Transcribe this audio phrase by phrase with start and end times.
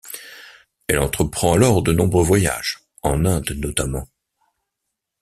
[0.87, 4.07] Elle entreprend alors de nombreux voyages, en Inde notamment.